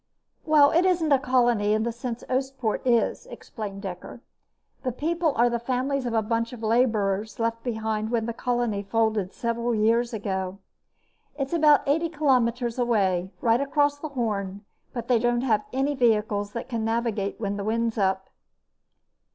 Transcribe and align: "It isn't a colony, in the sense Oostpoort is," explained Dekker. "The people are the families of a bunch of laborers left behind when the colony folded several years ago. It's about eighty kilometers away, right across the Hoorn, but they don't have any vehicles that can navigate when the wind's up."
"It 0.47 0.83
isn't 0.83 1.11
a 1.11 1.19
colony, 1.19 1.73
in 1.73 1.83
the 1.83 1.91
sense 1.91 2.23
Oostpoort 2.27 2.81
is," 2.87 3.27
explained 3.27 3.83
Dekker. 3.83 4.21
"The 4.81 4.91
people 4.91 5.31
are 5.35 5.47
the 5.47 5.59
families 5.59 6.07
of 6.07 6.15
a 6.15 6.23
bunch 6.23 6.53
of 6.53 6.63
laborers 6.63 7.39
left 7.39 7.61
behind 7.61 8.09
when 8.09 8.25
the 8.25 8.33
colony 8.33 8.81
folded 8.81 9.31
several 9.31 9.75
years 9.75 10.11
ago. 10.11 10.57
It's 11.37 11.53
about 11.53 11.87
eighty 11.87 12.09
kilometers 12.09 12.79
away, 12.79 13.29
right 13.41 13.61
across 13.61 13.99
the 13.99 14.09
Hoorn, 14.09 14.65
but 14.91 15.07
they 15.07 15.19
don't 15.19 15.41
have 15.41 15.65
any 15.71 15.93
vehicles 15.93 16.53
that 16.53 16.67
can 16.67 16.83
navigate 16.83 17.39
when 17.39 17.57
the 17.57 17.63
wind's 17.63 17.99
up." 17.99 18.31